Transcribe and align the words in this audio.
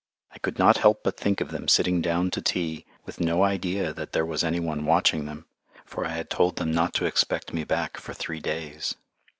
I 0.31 0.39
could 0.39 0.57
not 0.57 0.77
help 0.79 1.03
but 1.03 1.15
think 1.15 1.41
of 1.41 1.51
them 1.51 1.67
sitting 1.67 2.01
down 2.01 2.31
to 2.31 2.41
tea, 2.41 2.87
with 3.05 3.19
no 3.19 3.43
idea 3.43 3.93
that 3.93 4.13
there 4.13 4.25
was 4.25 4.43
any 4.43 4.59
one 4.59 4.83
watching 4.83 5.27
them, 5.27 5.45
for 5.85 6.05
I 6.07 6.13
had 6.13 6.27
told 6.27 6.55
them 6.55 6.71
not 6.71 6.95
to 6.95 7.05
expect 7.05 7.53
me 7.53 7.63
back 7.65 7.97
for 7.97 8.15
three 8.15 8.39
days. 8.39 8.95